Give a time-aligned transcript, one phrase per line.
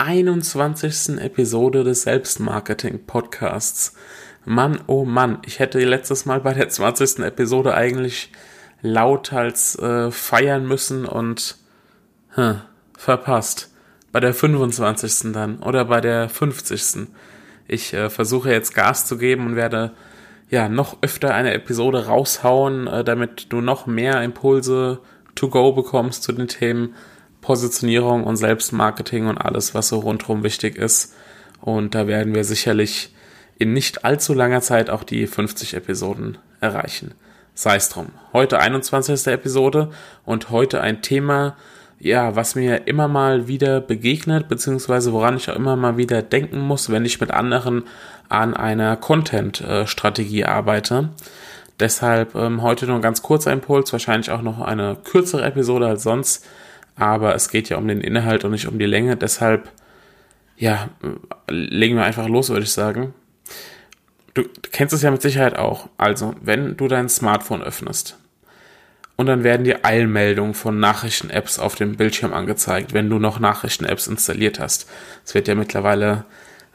[0.00, 1.18] 21.
[1.18, 3.94] Episode des Selbstmarketing Podcasts.
[4.46, 7.18] Mann, oh Mann, ich hätte letztes Mal bei der 20.
[7.18, 8.32] Episode eigentlich
[8.80, 11.58] lauthals äh, feiern müssen und
[12.30, 12.62] hm,
[12.96, 13.74] verpasst.
[14.10, 15.34] Bei der 25.
[15.34, 17.08] dann oder bei der 50.
[17.68, 19.92] Ich äh, versuche jetzt Gas zu geben und werde
[20.48, 25.00] ja noch öfter eine Episode raushauen, äh, damit du noch mehr Impulse
[25.34, 26.94] to go bekommst zu den Themen
[27.40, 31.14] Positionierung und Selbstmarketing und alles, was so rundherum wichtig ist.
[31.60, 33.14] Und da werden wir sicherlich
[33.58, 37.14] in nicht allzu langer Zeit auch die 50 Episoden erreichen.
[37.54, 38.06] Sei es drum.
[38.32, 39.26] Heute 21.
[39.26, 39.90] Episode
[40.24, 41.56] und heute ein Thema,
[41.98, 46.60] ja, was mir immer mal wieder begegnet, beziehungsweise woran ich auch immer mal wieder denken
[46.60, 47.84] muss, wenn ich mit anderen
[48.30, 51.10] an einer Content-Strategie arbeite.
[51.78, 56.46] Deshalb ähm, heute nur ganz kurzer Impuls, wahrscheinlich auch noch eine kürzere Episode als sonst
[57.00, 59.16] aber es geht ja um den Inhalt und nicht um die Länge.
[59.16, 59.70] Deshalb,
[60.56, 60.90] ja,
[61.48, 63.14] legen wir einfach los, würde ich sagen.
[64.34, 65.88] Du, kennst es ja mit Sicherheit auch.
[65.96, 68.18] Also, wenn du dein Smartphone öffnest
[69.16, 74.06] und dann werden dir Eilmeldungen von Nachrichten-Apps auf dem Bildschirm angezeigt, wenn du noch Nachrichten-Apps
[74.06, 74.88] installiert hast.
[75.24, 76.26] Es wird ja mittlerweile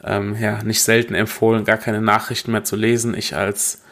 [0.04, 3.16] ähm, ja, nicht selten empfohlen, gar keine Nachrichten mehr zu lesen.
[3.16, 3.84] Ich als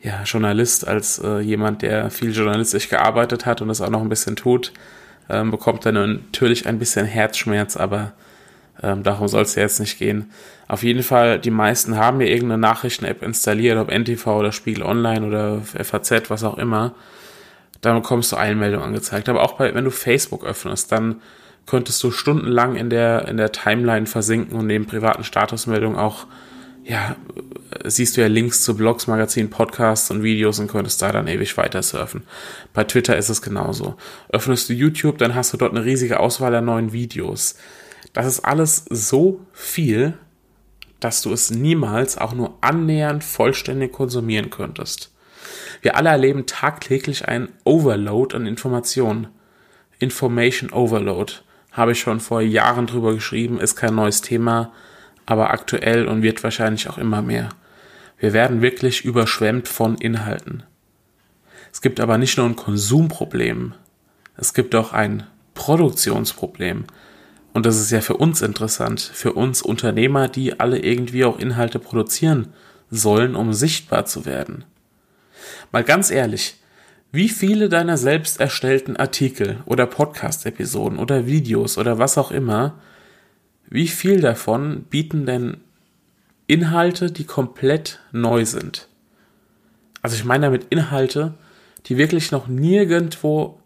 [0.00, 4.08] ja, Journalist, als äh, jemand, der viel journalistisch gearbeitet hat und das auch noch ein
[4.08, 4.72] bisschen tut,
[5.28, 8.12] ähm, bekommt dann natürlich ein bisschen Herzschmerz, aber
[8.82, 10.30] ähm, darum soll es ja jetzt nicht gehen.
[10.68, 15.26] Auf jeden Fall, die meisten haben ja irgendeine Nachrichten-App installiert, ob NTV oder Spiegel Online
[15.26, 16.94] oder FAZ, was auch immer.
[17.80, 19.28] Dann bekommst du Einmeldungen angezeigt.
[19.28, 21.20] Aber auch bei, wenn du Facebook öffnest, dann
[21.66, 26.26] könntest du stundenlang in der, in der Timeline versinken und neben privaten Statusmeldungen auch
[26.84, 27.16] ja,
[27.84, 31.56] siehst du ja Links zu Blogs, Magazinen, Podcasts und Videos und könntest da dann ewig
[31.56, 32.24] weiter surfen.
[32.72, 33.96] Bei Twitter ist es genauso.
[34.30, 37.56] Öffnest du YouTube, dann hast du dort eine riesige Auswahl an neuen Videos.
[38.12, 40.14] Das ist alles so viel,
[41.00, 45.12] dass du es niemals auch nur annähernd vollständig konsumieren könntest.
[45.82, 49.28] Wir alle erleben tagtäglich einen Overload an Informationen.
[49.98, 51.32] Information Overload.
[51.72, 54.72] Habe ich schon vor Jahren drüber geschrieben, ist kein neues Thema
[55.26, 57.50] aber aktuell und wird wahrscheinlich auch immer mehr.
[58.18, 60.62] Wir werden wirklich überschwemmt von Inhalten.
[61.72, 63.74] Es gibt aber nicht nur ein Konsumproblem,
[64.36, 66.84] es gibt auch ein Produktionsproblem.
[67.52, 71.78] Und das ist ja für uns interessant, für uns Unternehmer, die alle irgendwie auch Inhalte
[71.78, 72.52] produzieren
[72.90, 74.64] sollen, um sichtbar zu werden.
[75.70, 76.56] Mal ganz ehrlich,
[77.10, 82.78] wie viele deiner selbst erstellten Artikel oder Podcast-Episoden oder Videos oder was auch immer
[83.72, 85.56] wie viel davon bieten denn
[86.46, 88.86] Inhalte, die komplett neu sind?
[90.02, 91.32] Also ich meine damit Inhalte,
[91.86, 93.58] die wirklich noch nirgendwo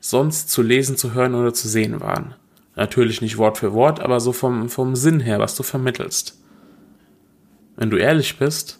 [0.00, 2.34] sonst zu lesen, zu hören oder zu sehen waren.
[2.76, 6.40] Natürlich nicht Wort für Wort, aber so vom, vom Sinn her, was du vermittelst.
[7.76, 8.78] Wenn du ehrlich bist,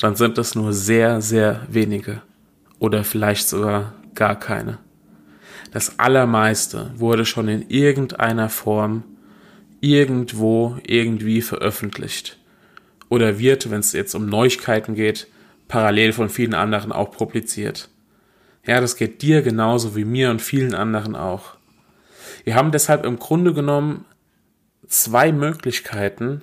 [0.00, 2.22] dann sind das nur sehr, sehr wenige.
[2.78, 4.78] Oder vielleicht sogar gar keine.
[5.72, 9.02] Das Allermeiste wurde schon in irgendeiner Form
[9.82, 12.38] irgendwo irgendwie veröffentlicht.
[13.10, 15.26] Oder wird, wenn es jetzt um Neuigkeiten geht,
[15.68, 17.90] parallel von vielen anderen auch publiziert.
[18.64, 21.56] Ja, das geht dir genauso wie mir und vielen anderen auch.
[22.44, 24.04] Wir haben deshalb im Grunde genommen
[24.86, 26.42] zwei Möglichkeiten,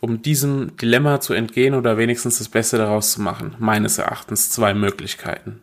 [0.00, 3.54] um diesem Dilemma zu entgehen oder wenigstens das Beste daraus zu machen.
[3.60, 5.62] Meines Erachtens zwei Möglichkeiten.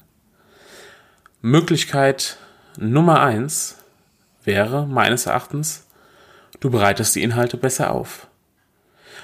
[1.41, 2.37] Möglichkeit
[2.79, 3.77] Nummer eins
[4.45, 5.87] wäre meines Erachtens,
[6.61, 8.27] Du bereitest die Inhalte besser auf.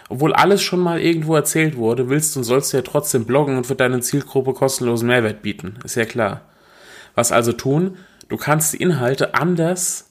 [0.09, 3.67] Obwohl alles schon mal irgendwo erzählt wurde, willst und sollst du ja trotzdem bloggen und
[3.67, 5.77] für deine Zielgruppe kostenlosen Mehrwert bieten.
[5.83, 6.41] Ist ja klar.
[7.13, 7.97] Was also tun?
[8.27, 10.09] Du kannst die Inhalte anders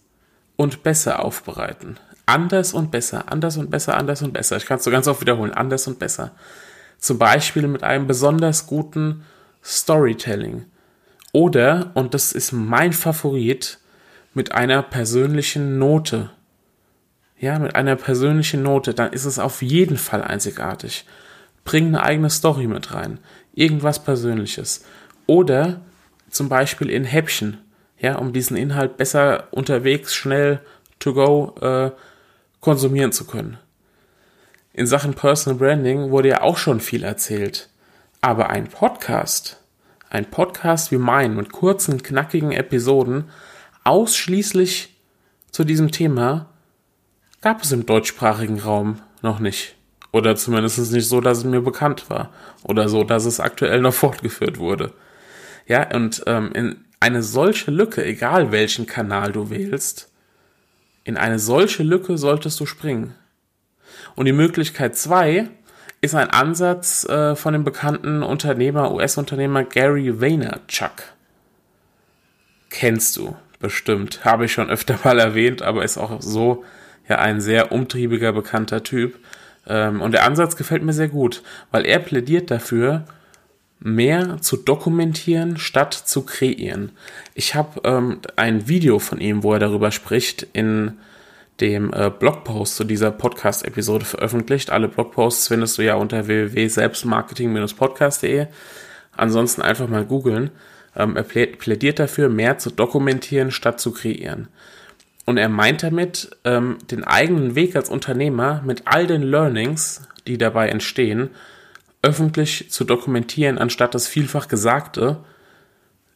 [0.55, 1.99] und besser aufbereiten.
[2.27, 4.57] Anders und besser, anders und besser, anders und besser.
[4.57, 5.53] Ich kann es so ganz oft wiederholen.
[5.53, 6.33] Anders und besser.
[6.99, 9.25] Zum Beispiel mit einem besonders guten
[9.65, 10.67] Storytelling.
[11.33, 13.79] Oder, und das ist mein Favorit,
[14.33, 16.31] mit einer persönlichen Note
[17.39, 21.05] ja, mit einer persönlichen Note, dann ist es auf jeden Fall einzigartig.
[21.65, 23.19] Bring eine eigene Story mit rein.
[23.55, 24.85] Irgendwas Persönliches.
[25.27, 25.81] Oder
[26.31, 27.59] zum Beispiel in Häppchen,
[27.99, 30.61] ja, um diesen Inhalt besser unterwegs, schnell
[30.99, 31.91] to go äh,
[32.61, 33.59] konsumieren zu können.
[34.73, 37.71] in Sachen Personal Branding wurde ja auch schon viel erzählt.
[38.21, 39.63] Aber ein Podcast,
[40.11, 43.31] ein Podcast wie mein mit kurzen, knackigen Episoden,
[43.85, 44.97] ausschließlich
[45.51, 46.51] zu diesem Thema,
[47.41, 49.77] gab es im deutschsprachigen Raum noch nicht.
[50.13, 52.33] Oder zumindest nicht so, dass es mir bekannt war.
[52.63, 54.93] Oder so, dass es aktuell noch fortgeführt wurde.
[55.67, 60.11] Ja, und ähm, in eine solche Lücke, egal welchen Kanal du wählst,
[61.05, 63.15] in eine solche Lücke solltest du springen.
[64.15, 65.49] Und die Möglichkeit zwei
[66.01, 71.15] ist ein Ansatz äh, von dem bekannten Unternehmer, US-Unternehmer Gary Vaynerchuk.
[72.71, 76.65] Kennst du bestimmt, habe ich schon öfter mal erwähnt, aber ist auch so
[77.09, 79.19] ja ein sehr umtriebiger, bekannter Typ.
[79.67, 83.05] Ähm, und der Ansatz gefällt mir sehr gut, weil er plädiert dafür,
[83.79, 86.93] mehr zu dokumentieren statt zu kreieren.
[87.35, 90.93] Ich habe ähm, ein Video von ihm, wo er darüber spricht, in
[91.61, 94.71] dem äh, Blogpost zu dieser Podcast-Episode veröffentlicht.
[94.71, 98.47] Alle Blogposts findest du ja unter www.selbstmarketing-podcast.de.
[99.17, 100.51] Ansonsten einfach mal googeln.
[100.95, 104.49] Ähm, er plädiert dafür, mehr zu dokumentieren statt zu kreieren.
[105.27, 110.39] Und er meint damit, ähm, den eigenen Weg als Unternehmer mit all den Learnings, die
[110.39, 111.31] dabei entstehen,
[112.01, 115.19] öffentlich zu dokumentieren, anstatt das vielfach Gesagte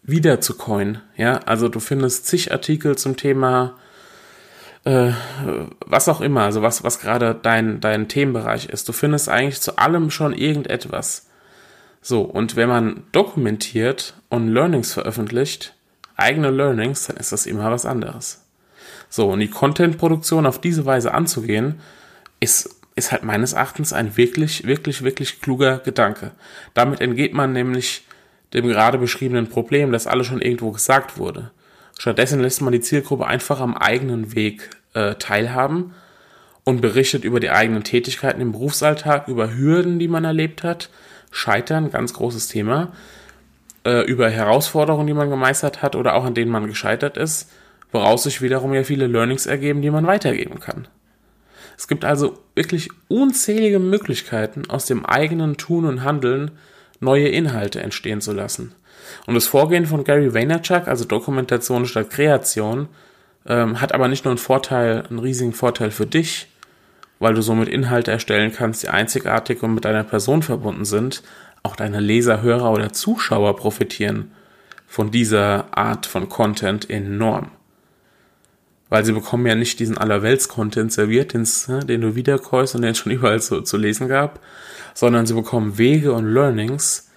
[0.03, 0.99] wieder zu coin.
[1.17, 3.77] Ja, also du findest zig Artikel zum Thema
[4.85, 5.13] äh,
[5.85, 8.89] was auch immer, also was, was gerade dein, dein Themenbereich ist.
[8.89, 11.29] Du findest eigentlich zu allem schon irgendetwas.
[12.01, 15.75] So, und wenn man dokumentiert und Learnings veröffentlicht,
[16.17, 18.47] eigene Learnings, dann ist das immer was anderes.
[19.09, 21.81] So, und die Content-Produktion auf diese Weise anzugehen,
[22.41, 26.33] ist, ist halt meines Erachtens ein wirklich, wirklich, wirklich kluger Gedanke.
[26.75, 28.05] Damit entgeht man nämlich
[28.55, 31.51] dem gerade beschriebenen Problem, dass alles schon irgendwo gesagt wurde.
[31.99, 35.95] Stattdessen lässt man die Zielgruppe einfach am eigenen Weg äh, teilhaben
[36.65, 40.91] und berichtet über die eigenen Tätigkeiten im Berufsalltag, über Hürden, die man erlebt hat,
[41.31, 42.93] Scheitern, ganz großes Thema,
[43.85, 47.51] äh, über Herausforderungen, die man gemeistert hat oder auch an denen man gescheitert ist,
[47.93, 50.89] woraus sich wiederum ja viele Learnings ergeben, die man weitergeben kann.
[51.77, 56.51] Es gibt also wirklich unzählige Möglichkeiten, aus dem eigenen Tun und Handeln
[57.01, 58.75] neue Inhalte entstehen zu lassen.
[59.27, 62.89] Und das Vorgehen von Gary Vaynerchuk, also Dokumentation statt Kreation,
[63.47, 66.49] ähm, hat aber nicht nur einen Vorteil, einen riesigen Vorteil für dich,
[67.19, 71.23] weil du somit Inhalte erstellen kannst, die einzigartig und mit deiner Person verbunden sind.
[71.63, 74.33] Auch deine Leser, Hörer oder Zuschauer profitieren
[74.87, 77.51] von dieser Art von Content enorm.
[78.91, 82.99] Weil sie bekommen ja nicht diesen Allerwelts-Content serviert, ne, den du wiederkäust und den es
[82.99, 84.41] schon überall zu, zu lesen gab,
[84.95, 87.09] sondern sie bekommen Wege und Learnings,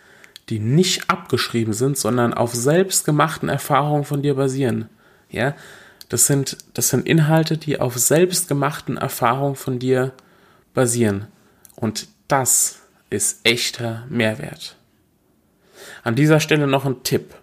[0.49, 4.89] die nicht abgeschrieben sind, sondern auf selbstgemachten Erfahrungen von dir basieren.
[5.29, 5.55] Ja,
[6.09, 10.11] das sind, das sind Inhalte, die auf selbstgemachten Erfahrungen von dir
[10.73, 11.27] basieren.
[11.75, 14.75] Und das ist echter Mehrwert.
[16.03, 17.33] An dieser Stelle noch ein Tipp.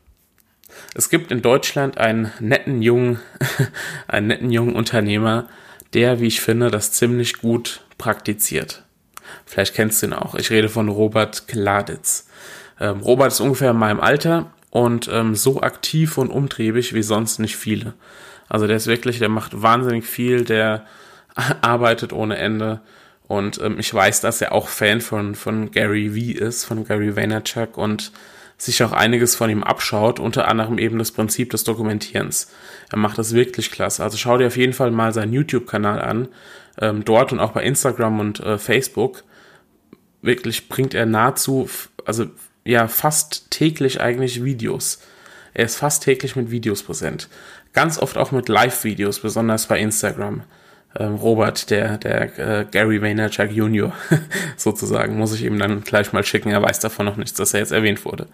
[0.94, 3.20] Es gibt in Deutschland einen netten jungen,
[4.08, 5.48] einen netten jungen Unternehmer,
[5.94, 8.84] der, wie ich finde, das ziemlich gut praktiziert.
[9.46, 10.34] Vielleicht kennst du ihn auch.
[10.34, 12.28] Ich rede von Robert Kladitz.
[12.80, 17.38] Ähm, Robert ist ungefähr in meinem Alter und ähm, so aktiv und umtriebig wie sonst
[17.38, 17.94] nicht viele.
[18.48, 20.86] Also der ist wirklich, der macht wahnsinnig viel, der
[21.60, 22.80] arbeitet ohne Ende.
[23.28, 27.14] Und ähm, ich weiß, dass er auch Fan von, von Gary V ist, von Gary
[27.14, 28.10] Vaynerchuk und
[28.60, 32.50] sich auch einiges von ihm abschaut, unter anderem eben das Prinzip des Dokumentierens.
[32.90, 34.02] Er macht das wirklich klasse.
[34.02, 36.28] Also schau dir auf jeden Fall mal seinen YouTube-Kanal an.
[36.80, 39.24] Ähm, dort und auch bei Instagram und äh, Facebook.
[40.22, 41.70] Wirklich bringt er nahezu,
[42.04, 42.26] also
[42.64, 45.00] ja fast täglich eigentlich Videos.
[45.54, 47.28] Er ist fast täglich mit Videos präsent.
[47.72, 50.42] Ganz oft auch mit Live-Videos, besonders bei Instagram.
[50.98, 53.92] Ähm, Robert, der, der äh, Gary Vaynerchuk Jr.
[54.56, 56.50] sozusagen, muss ich ihm dann gleich mal schicken.
[56.50, 58.26] Er weiß davon noch nichts, dass er jetzt erwähnt wurde.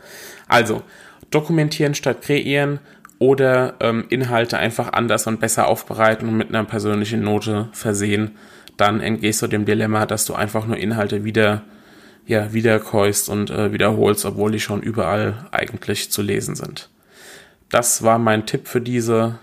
[0.48, 0.82] Also,
[1.30, 2.78] dokumentieren statt kreieren
[3.18, 8.32] oder ähm, Inhalte einfach anders und besser aufbereiten und mit einer persönlichen Note versehen.
[8.76, 11.62] Dann entgehst du dem Dilemma, dass du einfach nur Inhalte wieder
[12.26, 16.90] ja, wiederkäust und äh, wiederholst, obwohl die schon überall eigentlich zu lesen sind.
[17.68, 19.38] Das war mein Tipp für diese,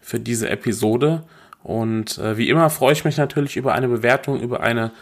[0.00, 1.22] für diese Episode.
[1.62, 4.92] Und äh, wie immer freue ich mich natürlich über eine Bewertung, über eine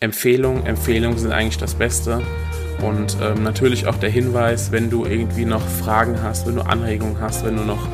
[0.00, 0.66] Empfehlung.
[0.66, 2.20] Empfehlungen sind eigentlich das Beste.
[2.82, 7.20] Und ähm, natürlich auch der Hinweis, wenn du irgendwie noch Fragen hast, wenn du Anregungen
[7.20, 7.86] hast, wenn du noch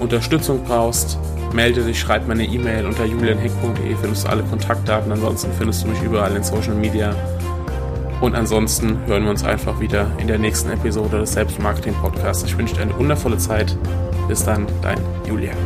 [0.00, 1.18] Unterstützung brauchst,
[1.52, 5.12] melde dich, schreib mir eine E-Mail unter julianheck.de, findest du alle Kontaktdaten.
[5.12, 7.14] Ansonsten findest du mich überall in Social Media.
[8.20, 12.44] Und ansonsten hören wir uns einfach wieder in der nächsten Episode des Selbstmarketing Podcasts.
[12.44, 13.76] Ich wünsche dir eine wundervolle Zeit.
[14.28, 15.56] Bis dann, dein Julian.